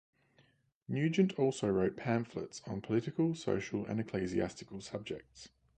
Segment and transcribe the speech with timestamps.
[0.87, 5.49] Nugent also wrote pamphlets on political, social, and ecclesiastical subjects.